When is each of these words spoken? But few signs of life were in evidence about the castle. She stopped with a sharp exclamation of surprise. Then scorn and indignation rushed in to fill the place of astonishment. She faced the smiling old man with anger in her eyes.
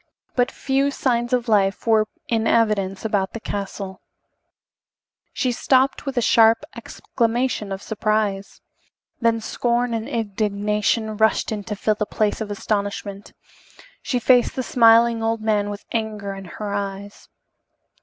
But 0.35 0.49
few 0.49 0.89
signs 0.89 1.31
of 1.31 1.47
life 1.47 1.85
were 1.85 2.07
in 2.27 2.47
evidence 2.47 3.05
about 3.05 3.33
the 3.33 3.39
castle. 3.39 4.01
She 5.31 5.51
stopped 5.51 6.07
with 6.07 6.17
a 6.17 6.23
sharp 6.23 6.63
exclamation 6.75 7.71
of 7.71 7.83
surprise. 7.83 8.61
Then 9.19 9.39
scorn 9.39 9.93
and 9.93 10.09
indignation 10.09 11.17
rushed 11.17 11.51
in 11.51 11.63
to 11.65 11.75
fill 11.75 11.93
the 11.93 12.07
place 12.07 12.41
of 12.41 12.49
astonishment. 12.49 13.33
She 14.01 14.17
faced 14.17 14.55
the 14.55 14.63
smiling 14.63 15.21
old 15.21 15.43
man 15.43 15.69
with 15.69 15.85
anger 15.91 16.33
in 16.33 16.45
her 16.45 16.73
eyes. 16.73 17.29